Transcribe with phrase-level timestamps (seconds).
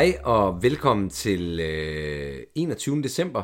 [0.00, 3.02] Hej og velkommen til øh, 21.
[3.02, 3.42] december,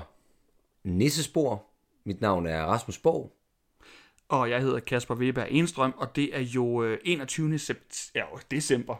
[0.85, 1.65] Nissespor.
[2.05, 3.33] Mit navn er Rasmus Borg.
[4.29, 7.57] Og jeg hedder Kasper Weber Enstrøm, og det er jo øh, 21.
[7.59, 8.95] Sept- ja, december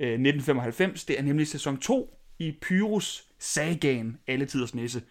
[0.00, 1.04] øh, 1995.
[1.04, 5.02] Det er nemlig sæson 2 i Pyrus Sagaen, Alle Tiders Nisse.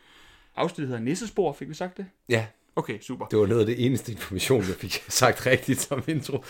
[0.56, 2.06] Afsnittet hedder Nissespor, fik vi sagt det?
[2.30, 3.26] Ja, Okay, super.
[3.26, 6.44] det var noget af det eneste information, jeg fik sagt rigtigt som intro.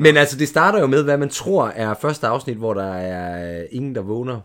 [0.00, 3.60] Men altså, det starter jo med, hvad man tror er første afsnit, hvor der er
[3.60, 4.40] øh, ingen, der vågner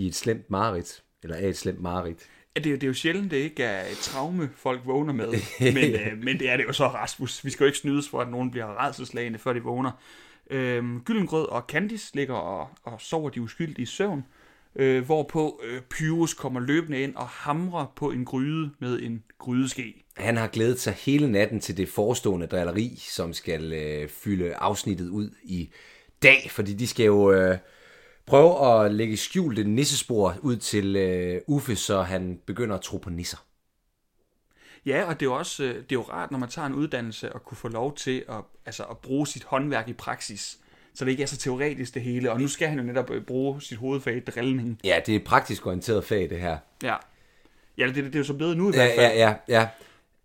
[0.00, 1.02] i et slemt mareridt.
[1.22, 2.18] Eller er et slemt mareridt.
[2.56, 5.12] Ja, det, er, jo- det er jo sjældent, det ikke er et traume, folk vågner
[5.12, 5.28] med.
[5.74, 7.44] Men, øh, men det er det jo så, Rasmus.
[7.44, 9.90] Vi skal jo ikke snydes for, at nogen bliver redselslagende, før de vågner.
[10.50, 14.24] Øhm, Gyllengrød og Candice ligger og, og sover de uskyldige i søvn,
[14.76, 20.04] øh, hvorpå øh, Pyrus kommer løbende ind og hamrer på en gryde med en grydeske.
[20.16, 25.08] Han har glædet sig hele natten til det forestående drilleri, som skal øh, fylde afsnittet
[25.08, 25.70] ud i
[26.22, 27.58] dag, fordi de skal jo øh,
[28.26, 33.10] prøve at lægge skjulte nissespor ud til øh, Uffe, så han begynder at tro på
[33.10, 33.38] nisser.
[34.86, 36.74] Ja, og det er jo også øh, det er jo rart, når man tager en
[36.74, 40.58] uddannelse og kunne få lov til at, altså, at bruge sit håndværk i praksis.
[40.94, 42.32] Så det ikke er så teoretisk det hele.
[42.32, 44.80] Og nu skal han jo netop øh, bruge sit hovedfag i drillning.
[44.84, 46.58] Ja, det er et praktisk orienteret fag, det her.
[46.82, 46.96] Ja.
[47.78, 49.12] Ja, det, det, det er jo så blevet nu i hvert fald.
[49.16, 49.68] ja, ja, ja.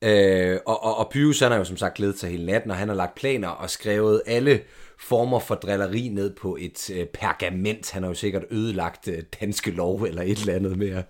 [0.06, 2.78] Øh, og, og, og Pyrus, han har jo som sagt glædet sig hele natten, og
[2.78, 4.62] han har lagt planer og skrevet alle
[5.00, 7.92] former for drilleri ned på et øh, pergament.
[7.92, 11.04] Han har jo sikkert ødelagt øh, danske lov eller et eller andet mere,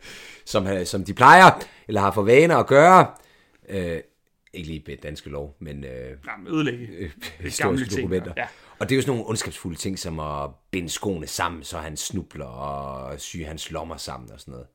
[0.46, 3.08] som, han- som de plejer, eller har for vane at gøre.
[3.70, 4.00] Øh,
[4.54, 6.88] ikke lige med danske lov, men øh, Jamen, ødelægge.
[6.98, 8.34] øh, historiske ting, dokumenter.
[8.38, 8.46] ja.
[8.80, 11.98] Og det er jo sådan nogle ondskabsfulde ting, som at binde skoene sammen, så han
[11.98, 14.68] snubler og sy hans lommer sammen og sådan noget.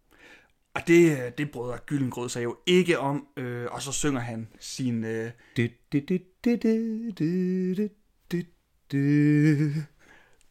[0.74, 5.04] Og det, det bryder Gyllengrød sig jo ikke om, øh, og så synger han sin...
[5.04, 5.30] Øh,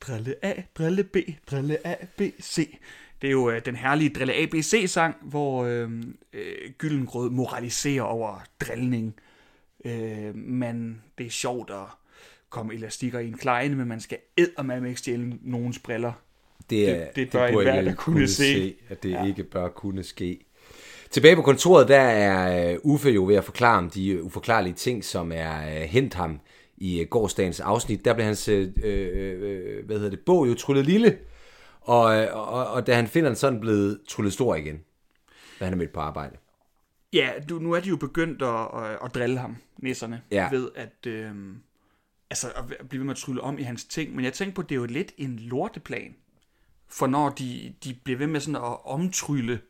[0.02, 1.18] drille A, drille B,
[1.52, 2.78] drille A, B, C.
[3.22, 8.04] Det er jo øh, den herlige drille A, B, C-sang, hvor øh, øh, Gyllengrød moraliserer
[8.04, 9.16] over drillning.
[9.86, 11.86] Øh, men det er sjovt at
[12.50, 14.18] komme elastikker i en kleine, men man skal
[14.64, 16.14] med ikke stjæle nogens briller.
[16.70, 18.76] Det, er, Det- det bør burde enhver da kunne se.
[18.90, 19.26] at det ja.
[19.26, 20.46] ikke bør kunne ske.
[21.12, 25.04] Tilbage på kontoret, der er øh, Uffe jo ved at forklare om de uforklarlige ting,
[25.04, 26.40] som er øh, hent ham
[26.78, 28.06] i øh, gårdsdagens afsnit.
[28.06, 31.18] Der blev hans øh, øh, hvad hedder det, bog jo tryllet lille,
[31.82, 34.80] og, og, og da han finder den, så den blevet tryllet stor igen,
[35.60, 36.36] da han er mødt på arbejde.
[37.14, 38.50] Ja, du, nu er de jo begyndt at,
[38.84, 40.50] at, at drille ham, nisserne, Ja.
[40.52, 41.32] ved at, øh,
[42.30, 44.16] altså at blive ved med at trylle om i hans ting.
[44.16, 46.16] Men jeg tænker på, at det er jo lidt en lorteplan.
[46.90, 49.62] For når de, de bliver ved med sådan at omtrylle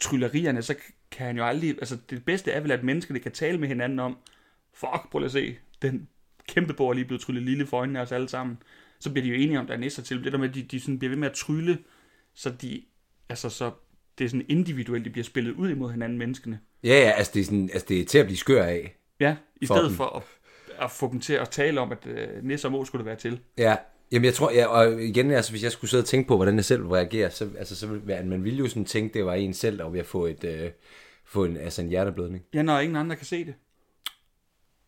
[0.00, 0.74] tryllerierne, så
[1.10, 1.70] kan han jo aldrig...
[1.70, 4.16] Altså det bedste er vel, at menneskene kan tale med hinanden om,
[4.74, 6.08] fuck, prøv at se, den
[6.48, 8.58] kæmpe borg er lige blevet tryllet lille for øjnene af os alle sammen.
[8.98, 10.24] Så bliver de jo enige om, der er nisser til.
[10.24, 11.78] Det der med, at de, de sådan bliver ved med at trylle,
[12.34, 12.82] så de...
[13.28, 13.70] Altså så
[14.18, 16.60] det er sådan individuelt, de bliver spillet ud imod hinanden, menneskene.
[16.84, 18.96] Ja, ja, altså det er, sådan, altså det er til at blive skør af.
[19.20, 19.96] Ja, i For stedet dem.
[19.96, 20.22] for at,
[20.78, 23.16] at få dem til at tale om, at øh, Nisse og Må skulle det være
[23.16, 23.40] til.
[23.58, 23.76] Ja,
[24.12, 26.56] jamen jeg tror, ja, og igen, altså, hvis jeg skulle sidde og tænke på, hvordan
[26.56, 29.34] jeg selv ville reagere, så, altså, så ville man, ville jo sådan tænke, det var
[29.34, 30.70] en selv, der var ved at få, et, øh,
[31.24, 32.44] få en, altså en hjerteblødning.
[32.54, 33.54] Ja, når ingen andre kan se det.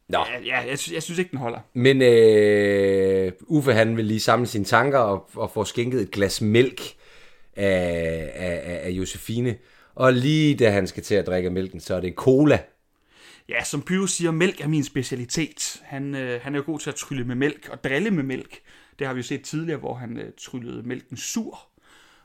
[0.09, 0.19] Nå.
[0.19, 1.59] Ja, ja jeg, synes, jeg synes ikke, den holder.
[1.75, 6.41] Men øh, Uffe, han vil lige samle sine tanker og, og få skænket et glas
[6.41, 6.81] mælk
[7.57, 9.57] af, af, af, Josefine.
[9.95, 12.59] Og lige da han skal til at drikke mælken, så er det cola.
[13.49, 15.81] Ja, som Pyrus siger, mælk er min specialitet.
[15.85, 18.61] Han, øh, han er jo god til at trylle med mælk og drille med mælk.
[18.99, 21.69] Det har vi jo set tidligere, hvor han øh, tryllede mælken sur.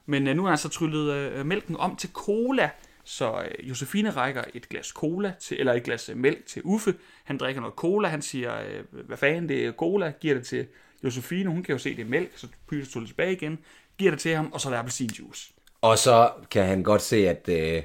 [0.05, 2.69] Men øh, nu har han så tryllet øh, mælken om til cola.
[3.03, 6.95] Så øh, Josefine rækker et glas cola til, eller et glas øh, mælk til Uffe.
[7.23, 8.07] Han drikker noget cola.
[8.07, 10.13] Han siger, øh, hvad fanden, det er cola.
[10.21, 10.67] Giver det til
[11.03, 11.49] Josefine.
[11.49, 12.31] Hun kan jo se, det er mælk.
[12.35, 13.59] Så Pyrus tryller tilbage igen.
[13.97, 15.53] Giver det til ham, og så er der appelsinjuice.
[15.81, 17.83] Og så kan han godt se, at øh,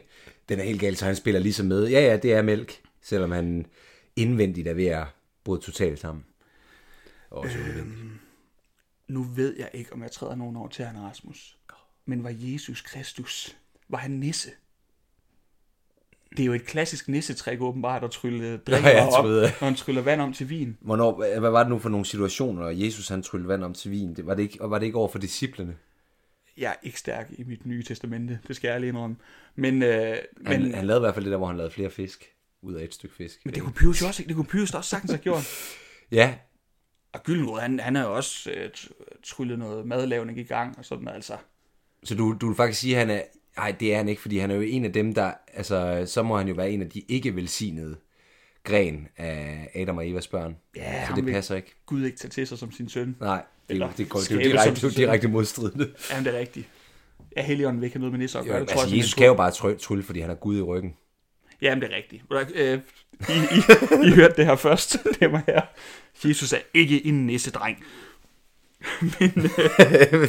[0.49, 1.89] den er helt galt, så han spiller ligesom med.
[1.89, 3.67] Ja, ja, det er mælk, selvom han
[4.17, 5.05] indvendigt er ved at
[5.45, 6.25] bryde totalt sammen.
[7.31, 8.12] Også øhm.
[9.13, 11.59] Nu ved jeg ikke, om jeg træder nogen over til han Rasmus.
[12.07, 13.57] Men var Jesus Kristus?
[13.89, 14.51] Var han nisse?
[16.31, 20.03] Det er jo et klassisk nissetræk åbenbart at trylle drikker jeg op, når han tryller
[20.03, 20.77] vand om til vin.
[20.81, 23.91] Hvornår, hvad var det nu for nogle situationer, at Jesus han tryllede vand om til
[23.91, 24.15] vin?
[24.15, 25.77] Det, var, det ikke, var det ikke over for disciplene?
[26.57, 29.17] Jeg er ikke stærk i mit nye testamente, det skal jeg ærligt indrømme.
[29.55, 32.25] Men, øh, men, Han, lavede i hvert fald det der, hvor han lavede flere fisk
[32.63, 33.41] ud af et stykke fisk.
[33.45, 35.45] men det kunne Pyrus jo også, det kunne da også sagtens have gjort.
[36.13, 36.35] Ja,
[37.13, 40.85] Og Gyllenrød, han, han har jo også øh, tr- tryllet noget madlavning i gang, og
[40.85, 41.37] sådan altså.
[42.05, 43.23] så du, du vil faktisk sige, at han er...
[43.57, 45.33] Nej, det er han ikke, fordi han er jo en af dem, der...
[45.55, 47.97] Altså, så må han jo være en af de ikke velsignede
[48.65, 50.57] gren af Adam og Evas børn.
[50.77, 51.75] Ja, så det passer ikke.
[51.87, 53.17] Gud ikke tage til sig som sin søn.
[53.21, 55.93] Nej, det, er Eller det, går, det, er jo direkte, det er direkte modstridende.
[56.11, 56.69] Jamen, det er rigtigt.
[57.37, 58.55] Ja, Helion vil ikke have noget med nisser at gøre.
[58.55, 60.63] Jo, det tror altså, jeg Jesus kan jo bare trylle, fordi han har Gud i
[60.63, 60.95] ryggen.
[61.63, 62.23] Jamen, det er rigtigt.
[62.55, 62.79] Øh,
[63.29, 64.97] I, I, I hørte det her først.
[65.21, 65.61] Det var her.
[66.29, 67.85] Jesus er ikke en nissedreng.
[69.21, 70.29] men, øh,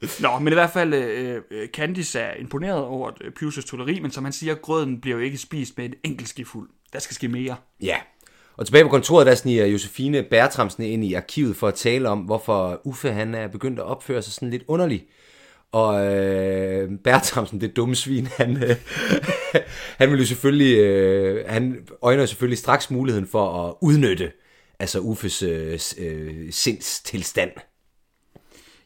[0.22, 4.10] Nå, men i hvert fald, øh, øh Candice er imponeret over øh, Pius' toleri, men
[4.10, 6.68] som han siger, grøden bliver jo ikke spist med en enkelt skifuld.
[6.92, 7.56] Der skal ske mere.
[7.82, 7.96] Ja.
[8.56, 12.18] Og tilbage på kontoret, der sniger Josefine Bertramsen ind i arkivet for at tale om,
[12.18, 15.04] hvorfor Uffe han er begyndt at opføre sig sådan lidt underligt.
[15.72, 18.76] Og øh, Bertramsen, det dumme svin, han, øh,
[19.98, 24.32] han vil jo selvfølgelig, øh, han øjner selvfølgelig straks muligheden for at udnytte
[24.78, 27.50] altså Uffes øh, øh, sindstilstand.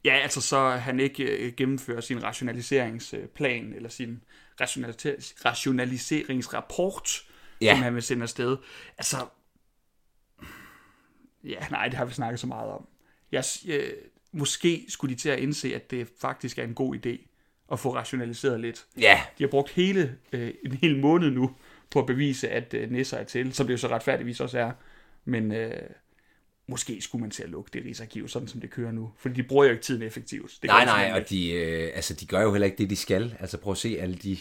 [0.04, 4.22] Ja, altså så han ikke øh, gennemfører sin rationaliseringsplan, eller sin
[5.44, 7.22] rationaliseringsrapport,
[7.60, 7.74] Ja.
[7.74, 8.56] som han vil sende afsted.
[8.98, 9.16] Altså,
[11.44, 12.86] ja, nej, det har vi snakket så meget om.
[13.32, 13.92] Jeg, øh,
[14.32, 17.35] måske skulle de til at indse, at det faktisk er en god idé
[17.72, 18.84] at få rationaliseret lidt.
[19.00, 21.50] Ja, De har brugt hele, øh, en hel måned nu
[21.90, 24.70] på at bevise, at øh, Nisser er til, som det jo så retfærdigvis også er.
[25.24, 25.72] Men øh,
[26.68, 29.10] måske skulle man til at lukke det rigsarkiv, sådan som det kører nu.
[29.18, 30.52] Fordi de bruger jo ikke tiden effektivt.
[30.62, 33.34] Det nej, nej, og de, øh, altså, de gør jo heller ikke det, de skal.
[33.40, 34.36] Altså prøv at se alle de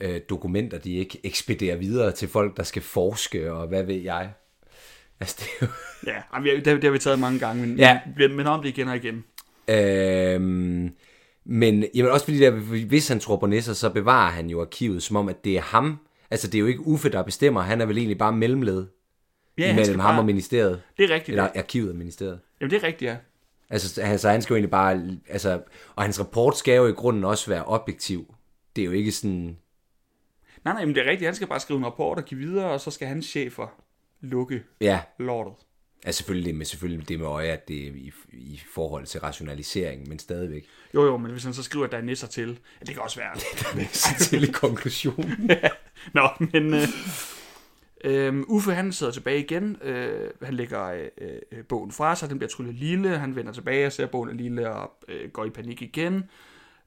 [0.00, 4.32] øh, dokumenter, de ikke ekspederer videre til folk, der skal forske, og hvad ved jeg.
[5.20, 6.42] Altså, det er jo...
[6.44, 8.00] Ja, det, det har vi taget mange gange, men, Ja.
[8.16, 9.24] men, men om det igen og igen.
[9.68, 10.94] Øhm,
[11.44, 12.50] men jamen også fordi, der,
[12.86, 15.60] hvis han tror på Nisser, så bevarer han jo arkivet, som om, at det er
[15.60, 15.98] ham.
[16.30, 17.60] Altså, det er jo ikke Uffe, der bestemmer.
[17.60, 18.86] Han er vel egentlig bare mellemled
[19.58, 20.82] Ja, mellem ham bare, og ministeriet.
[20.98, 21.28] Det er rigtigt.
[21.28, 21.58] Eller ja.
[21.58, 22.40] arkivet og ministeriet.
[22.60, 23.16] Jamen, det er rigtigt, ja.
[23.70, 25.18] Altså, så han, så han skal jo egentlig bare...
[25.28, 25.60] Altså,
[25.96, 28.34] og hans rapport skal jo i grunden også være objektiv.
[28.76, 29.56] Det er jo ikke sådan...
[30.64, 31.26] Nej, nej, men det er rigtigt.
[31.26, 33.66] Han skal bare skrive en rapport og give videre, og så skal hans chefer
[34.20, 35.54] lukke Ja, lortet.
[36.04, 39.20] Altså selvfølgelig det med, selvfølgelig det med øje, at det er i, i forhold til
[39.20, 40.66] rationalisering, men stadigvæk.
[40.94, 43.02] Jo, jo, men hvis han så skriver, at der er nisser til, ja, det kan
[43.02, 43.34] også være.
[44.30, 45.50] til i konklusionen.
[46.14, 46.88] Nå, men øh,
[48.04, 49.76] øh, Uffe han sidder tilbage igen.
[49.82, 51.08] Øh, han lægger øh,
[51.52, 53.18] øh, bogen fra sig, den bliver tryllet lille.
[53.18, 56.24] Han vender tilbage og ser, at bogen er lille og øh, går i panik igen.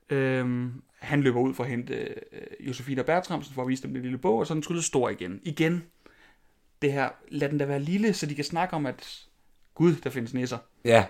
[0.10, 0.70] Øh,
[1.00, 4.02] han løber ud for at hente øh, Josefine og Bertramsen for at vise dem den
[4.02, 5.42] lille bog, og så er den tryllet stor igen.
[5.44, 5.84] Igen,
[6.82, 9.26] det her, lad den da være lille, så de kan snakke om, at
[9.76, 10.58] Gud, der findes nisser.
[10.86, 11.06] Ja,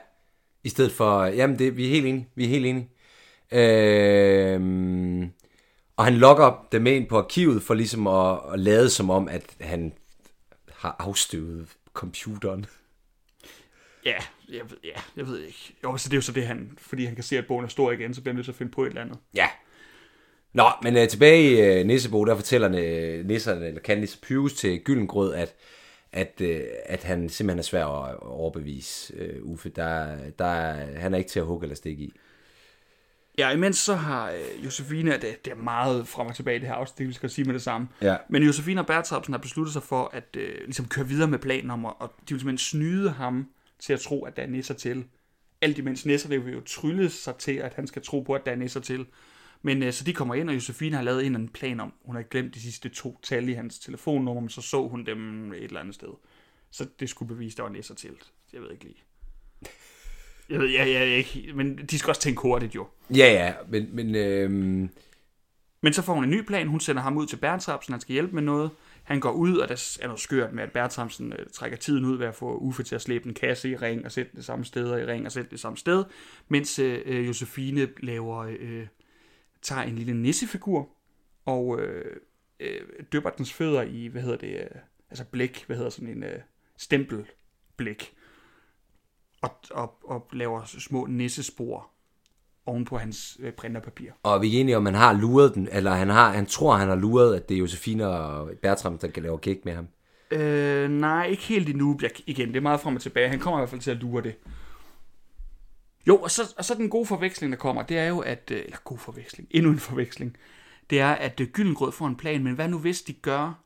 [0.64, 2.90] i stedet for, jamen det, vi er helt enige, vi er helt enige.
[3.52, 5.32] Øhm,
[5.98, 9.56] og han lokker dem ind på arkivet for ligesom at, at lade som om, at
[9.62, 9.94] han
[10.72, 12.66] har afstøvet computeren.
[14.06, 14.16] Ja,
[14.50, 15.76] jeg ved, ja, jeg ved ikke.
[15.84, 17.70] Jo, så det er jo så det, han, fordi han kan se, at bogen er
[17.70, 19.18] stor igen, så bliver han nødt til at finde på et eller andet.
[19.36, 19.50] Ja.
[20.56, 24.54] Nå, men øh, tilbage i øh, Nissebo, der fortæller øh, nisserne, eller kan Nisse Pyrus
[24.54, 25.56] til Gyllengrød, at,
[26.12, 29.70] at, øh, at han simpelthen er svær at overbevise øh, Uffe.
[29.70, 32.14] Der, der, er- han er ikke til at hugge eller stikke i.
[33.38, 36.68] Ja, imens så har øh, Josefine, det, det er meget frem og tilbage i det
[36.68, 37.88] her afsnit, det vi skal sige med det samme.
[38.02, 38.16] Ja.
[38.30, 41.72] Men Josefine og Bertrapsen har besluttet sig for at øh, ligesom køre videre med planen
[41.72, 43.48] om, at, og de vil simpelthen snyde ham
[43.80, 45.06] til at tro, at der er nisser til.
[45.62, 48.52] Alt imens nisser vil jo trylle sig til, at han skal tro på, at der
[48.52, 49.06] er nisser til.
[49.66, 52.16] Men øh, så de kommer ind, og Josefine har lavet en, en plan om, hun
[52.16, 55.64] har glemt de sidste to tal i hans telefonnummer, men så så hun dem et
[55.64, 56.08] eller andet sted.
[56.72, 58.16] Så det skulle bevise, at der var nisser til.
[58.54, 59.04] Jeg ved ikke lige.
[60.50, 62.88] Jeg ved, jeg, jeg, ikke, men de skal også tænke hurtigt jo.
[63.10, 64.90] Ja, ja, men, men øhm,
[65.82, 66.68] Men så får hun en ny plan.
[66.68, 68.70] Hun sender ham ud til Bertramsen, han skal hjælpe med noget.
[69.04, 72.18] Han går ud, og der er noget skørt med, at Bertramsen øh, trækker tiden ud
[72.18, 74.66] ved at få Uffe til at slæbe en kasse i ring og sætte det samme
[74.66, 76.04] sted, og i ring og sætte det samme sted.
[76.48, 78.88] Mens øh, øh, Josefine laver, øh,
[79.66, 80.90] tager en lille nissefigur
[81.46, 82.16] og øh,
[82.60, 82.82] øh,
[83.14, 86.40] dypper dens fødder i, hvad hedder det, øh, altså blæk, hvad hedder sådan en øh,
[86.78, 88.14] stempelblæk.
[89.42, 91.92] Og, og, og laver små nissespor
[92.66, 94.12] oven på hans øh, printerpapir.
[94.24, 96.88] og vi er enige om, han har luret den, eller han, har, han tror, han
[96.90, 99.88] har luret, at det er Josefine og Bertram, der kan lave gæk med ham.
[100.32, 102.00] Øh, nej, ikke helt endnu.
[102.02, 103.30] Jeg, igen, det er meget frem og tilbage.
[103.30, 104.36] Han kommer i hvert fald til at lure det.
[106.08, 108.52] Jo, og så, og så den gode forveksling, der kommer, det er jo, at...
[108.52, 109.48] Øh, eller god forveksling.
[109.52, 110.38] Endnu en forveksling.
[110.90, 113.64] Det er, at øh, Gyllengrød får en plan, men hvad nu hvis de gør,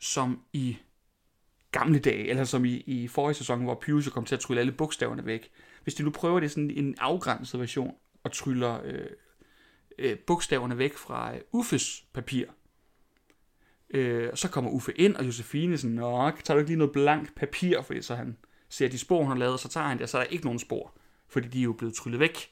[0.00, 0.76] som i
[1.72, 4.60] gamle dage, eller som i, i forrige sæson, hvor Pius jo kom til at trylle
[4.60, 5.50] alle bogstaverne væk.
[5.82, 9.06] Hvis de nu prøver det sådan en afgrænset version, og tryller øh,
[9.98, 12.44] øh, bogstaverne væk fra øh, Uffes papir,
[13.94, 16.92] Øh, og så kommer Uffe ind, og Josefine sådan, Nå, tager du ikke lige noget
[16.92, 18.36] blankt papir, fordi så han
[18.68, 20.30] ser de spor, hun har lavet, og så tager han det, og så er der
[20.30, 20.94] ikke nogen spor,
[21.32, 22.50] fordi de er jo blevet tryllet væk.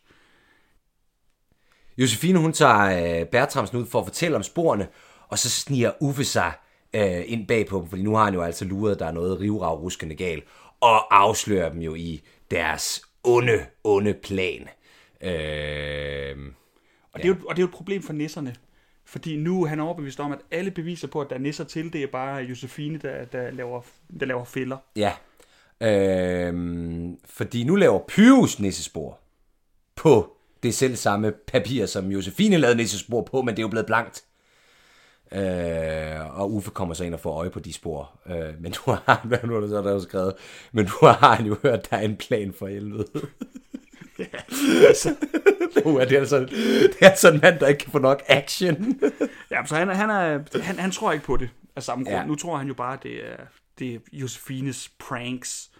[1.99, 4.88] Josefine, hun tager øh, Bertramsen ud for at fortælle om sporene,
[5.28, 6.52] og så sniger Uffe sig
[6.94, 9.12] øh, ind bag på dem, fordi nu har han jo altså luret, at der er
[9.12, 10.44] noget rivrav ruskende galt,
[10.80, 14.68] og afslører dem jo i deres onde, onde plan.
[15.20, 16.37] Øh,
[17.12, 18.54] Og, det er jo, og det er jo et problem for nisserne.
[19.04, 21.92] Fordi nu er han overbevist om, at alle beviser på, at der er nisser til,
[21.92, 23.82] det er bare Josefine, der, der, laver,
[24.20, 24.76] der laver fælder.
[24.97, 25.12] Ja.
[25.80, 29.18] Øhm, fordi nu laver Pyrus nissespor
[29.97, 30.32] på
[30.62, 34.25] det selv samme papir, som Josefine lavede nissespor på, men det er jo blevet blankt.
[35.32, 38.11] Øh, og Uffe kommer så ind og får øje på de spor.
[38.26, 40.35] Øh, men nu har hvad nu er der så der er jo skrevet,
[40.73, 43.04] men nu har jo hørt, der er en plan for helvede.
[44.18, 44.25] Ja,
[44.88, 45.08] altså,
[46.00, 49.00] er det altså, det er altså en mand, der ikke kan få nok action.
[49.50, 52.16] ja, så han, er- han, er, han, han tror ikke på det af samme grund.
[52.16, 52.25] Ja.
[52.26, 53.37] Nu tror han jo bare, at det er,
[53.78, 55.70] det er Josefines pranks.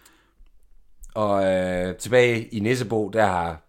[1.15, 3.65] Og øh, tilbage i Nissebo, der har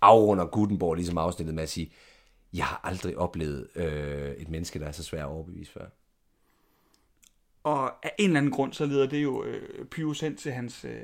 [0.00, 1.92] afrunder Gutenborg ligesom afsnittet med at sige,
[2.54, 5.86] jeg har aldrig oplevet øh, et menneske, der er så svært at overbevise før.
[7.64, 10.84] Og af en eller anden grund, så leder det jo øh, Pyrus hen til hans
[10.84, 11.00] øh,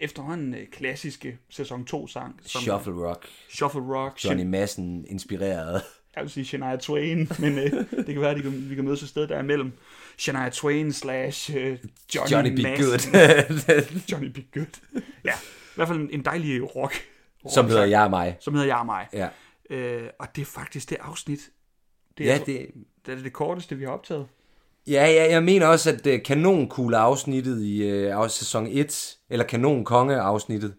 [0.00, 2.40] efterhånden øh, klassiske sæson 2-sang.
[2.42, 4.24] som- Shuffle Rock, Shuffle Rock.
[4.24, 5.82] Johnny Madsen inspireret.
[6.16, 8.84] Jeg vil sige Shania Twain, men øh, det kan være, at de kan, vi kan
[8.84, 9.72] mødes et sted, der er mellem
[10.18, 11.78] Shania Twain slash øh,
[12.14, 13.12] Johnny, Johnny Be Madsen.
[13.12, 15.00] Good, Johnny Be Good.
[15.24, 16.94] Ja, i hvert fald en, en dejlig rock.
[17.50, 18.36] som hedder Jeg og mig.
[18.40, 19.06] Som hedder Jeg og mig.
[19.12, 19.28] Ja,
[19.70, 21.40] Øh, og det er faktisk det afsnit.
[22.18, 22.66] Det er, ja, altså- det,
[23.06, 24.26] det, er det korteste, vi har optaget.
[24.86, 30.16] ja, ja, jeg mener også, at uh, kanonkugle afsnittet i uh, sæson 1, eller kanonkonge
[30.16, 30.74] afsnittet,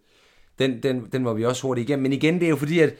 [0.59, 2.03] den, den, den var vi også hurtigt igennem.
[2.03, 2.93] Men igen, det er jo fordi, at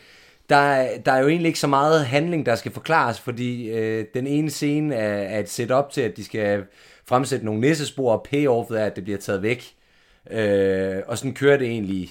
[0.50, 4.06] der, er- der er jo egentlig ikke så meget handling, der skal forklares, fordi øh,
[4.14, 6.64] den ene scene er, er et setup til, at de skal
[7.06, 9.64] fremsætte nogle nissespor, og payoffet er, at det bliver taget væk.
[10.32, 12.10] Øh, og sådan kører det egentlig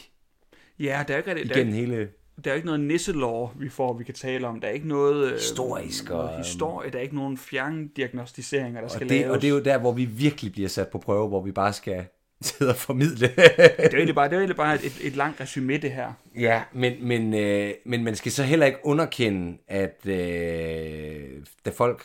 [0.78, 2.08] Ja, der er ikke, der er, igennem hele...
[2.44, 4.60] der er ikke noget nisselår, vi får, vi kan tale om.
[4.60, 5.26] Der er ikke noget...
[5.26, 6.90] Øh, Historisk og- noget historie.
[6.90, 9.34] Der er ikke nogen fjerndiagnostiseringer, der skal Og det, laves.
[9.36, 11.72] og det er jo der, hvor vi virkelig bliver sat på prøve, hvor vi bare
[11.72, 12.04] skal
[12.42, 13.28] sidde og formidle.
[13.28, 13.38] det
[13.76, 16.12] er egentlig bare, det er egentlig bare et, et langt resume, det her.
[16.36, 22.04] Ja, men, men, øh, men man skal så heller ikke underkende, at øh, da folk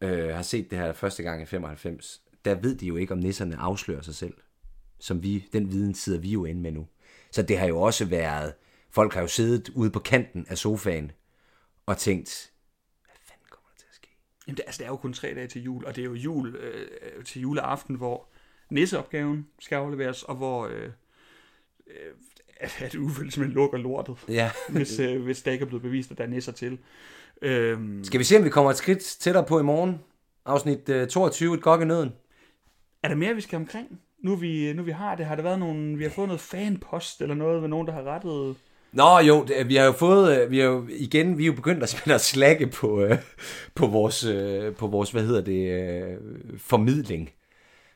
[0.00, 3.18] øh, har set det her første gang i 95, der ved de jo ikke, om
[3.18, 4.34] nisserne afslører sig selv.
[5.00, 6.86] Som vi, den viden sidder vi jo inde med nu.
[7.30, 8.52] Så det har jo også været,
[8.90, 11.12] folk har jo siddet ude på kanten af sofaen
[11.86, 12.50] og tænkt?
[14.46, 16.14] Jamen, det, altså, det er jo kun tre dage til jul, og det er jo
[16.14, 18.28] jul øh, øh, til juleaften, hvor
[18.70, 20.82] nisseopgaven skal afleveres, og hvor øh,
[21.86, 22.12] øh,
[22.78, 24.50] at Uffe simpelthen lukker lortet, Ja.
[24.68, 26.78] hvis, øh, hvis der ikke er blevet bevist, at der er nisser til.
[27.42, 29.98] Øhm, Skal vi se, om vi kommer et skridt tættere på i morgen?
[30.46, 32.12] Afsnit øh, 22, et gok i nøden.
[33.02, 34.00] er der mere, vi skal omkring?
[34.24, 37.20] Nu vi, nu vi har det, har der været nogle, vi har fået noget fanpost,
[37.22, 38.56] eller noget med nogen, der har rettet...
[38.92, 41.52] Nå jo, det- vi har jo fået, øh, vi har jo igen, vi er jo
[41.52, 43.18] begyndt at spille slække på, øh,
[43.74, 46.16] på, vores, øh, på vores, hvad hedder det, øh,
[46.58, 47.30] formidling.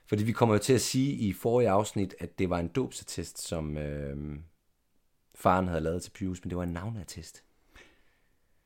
[0.07, 3.49] Fordi vi kommer jo til at sige i forrige afsnit, at det var en dåbsattest,
[3.49, 4.39] som øh,
[5.35, 7.45] faren havde lavet til Pius, men det var en navneattest.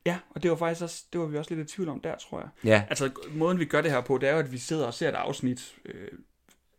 [0.05, 2.15] Ja, og det var faktisk også, det var vi også lidt i tvivl om der,
[2.17, 2.49] tror jeg.
[2.63, 4.93] Ja, Altså, måden vi gør det her på, det er jo, at vi sidder og
[4.93, 6.07] ser et afsnit, øh,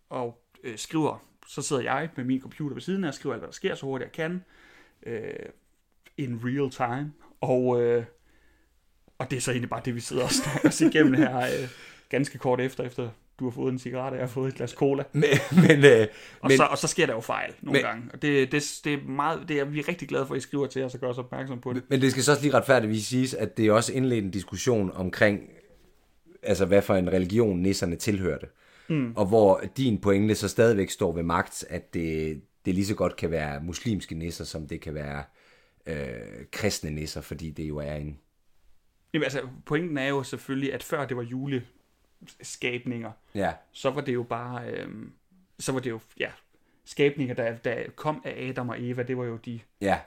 [0.08, 3.40] og øh, skriver, så sidder jeg med min computer ved siden af, og skriver alt,
[3.40, 4.44] hvad der sker, så hurtigt jeg kan,
[5.02, 5.32] øh,
[6.16, 8.04] in real time, og, øh,
[9.18, 11.68] og det er så egentlig bare det, vi sidder og snakker os igennem her, øh,
[12.08, 14.70] ganske kort efter, efter du har fået en cigaret, og jeg har fået et glas
[14.70, 15.04] cola.
[15.12, 15.24] men,
[15.66, 16.06] men, øh,
[16.40, 18.80] Og, men så, og så sker der jo fejl nogle Men- gange, og det, det,
[18.84, 20.94] det, er meget, det er vi er rigtig glade for, at I skriver til os
[20.94, 21.82] og gør os opmærksom på det.
[21.88, 24.90] Men det skal så også lige retfærdigvis siges, at det er også indledt en diskussion
[24.94, 25.40] omkring,
[26.42, 28.46] altså hvad for en religion nisserne tilhørte.
[28.88, 29.12] Mm.
[29.16, 33.16] Og hvor din pointe så stadigvæk står ved magt, at det, det lige så godt
[33.16, 35.22] kan være muslimske nisser, som det kan være
[35.86, 35.96] øh,
[36.52, 38.18] kristne nisser, fordi det jo er en...
[39.14, 41.22] Jamen, altså, pointen er jo selvfølgelig, at før det var
[42.22, 45.12] juleskabninger, Ja, så var det jo bare, øhm,
[45.58, 46.30] så var det jo, ja,
[46.84, 50.00] skabninger, der, der kom af Adam og Eva, det var jo de, ja,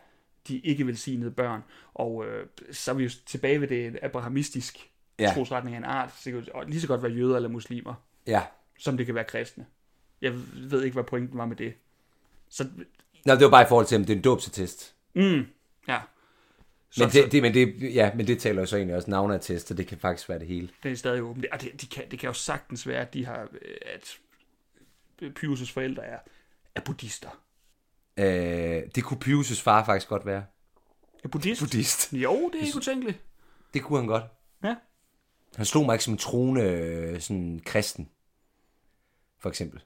[0.48, 1.64] de ikke velsignede børn.
[1.94, 4.90] Og øh, så er vi jo tilbage ved det abrahamistisk
[5.20, 5.32] Ja.
[5.36, 6.12] trosretning af en art.
[6.18, 7.94] Så det kan lige så godt være jøder eller muslimer,
[8.28, 8.42] ja.
[8.80, 9.66] som det kan være kristne.
[10.22, 11.74] Jeg ved ikke, hvad pointen var med det.
[12.50, 12.68] Så,
[13.26, 14.96] Nå, det var bare i forhold til, om det er en dåbsattest.
[15.14, 15.46] mm,
[15.88, 16.00] ja.
[16.96, 19.68] Så, Men det, det, men det, ja, men det taler jo så egentlig også navneattest,
[19.68, 20.70] så det kan faktisk være det hele.
[20.84, 21.46] det er stadig åbent.
[21.52, 24.18] Og det, de kan, det kan jo sagtens være, at de har, øh, at
[25.40, 26.20] Pyrus' forældre er,
[26.76, 27.30] er buddhister.
[28.18, 30.46] Øh, det kunne Pius' far faktisk godt være.
[31.24, 31.62] Er buddhist?
[31.62, 32.14] Buddhist.
[32.14, 33.20] Jo, det er ikke utænkeligt.
[33.74, 34.24] Det kunne han godt.
[34.64, 34.76] Ja.
[35.56, 38.10] Han slog mig ikke som troende øh, sådan kristen,
[39.40, 39.84] for eksempel.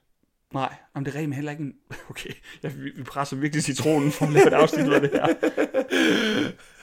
[0.52, 1.74] Nej, om det er rent heller ikke en...
[2.10, 2.30] Okay,
[2.62, 5.26] ja, vi, presser virkelig citronen for at lave et afsnit af det her.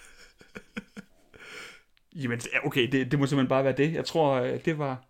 [2.15, 3.93] Jamen, ja, okay, det, det må simpelthen bare være det.
[3.93, 5.03] Jeg tror, øh, det var...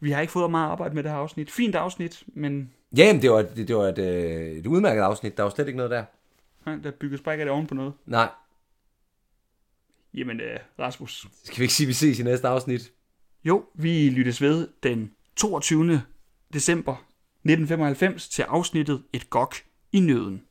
[0.00, 1.50] Vi har ikke fået meget arbejde med det her afsnit.
[1.50, 5.36] Fint afsnit, men Ja, jamen, det var, det, det var et, øh, et udmærket afsnit.
[5.36, 6.04] Der var slet ikke noget der.
[6.66, 7.92] ja, der bygges bare ikke af det oven på noget.
[8.06, 8.28] Nej.
[10.14, 11.26] Jamen, øh, Rasmus.
[11.44, 12.92] Skal vi ikke sige, at vi ses i næste afsnit?
[13.44, 16.02] Jo, vi lyttes ved den 22.
[16.52, 19.54] december 1995 til afsnittet Et gok
[19.92, 20.42] i nøden.